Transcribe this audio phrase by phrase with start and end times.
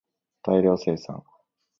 [0.41, 1.23] 大量生産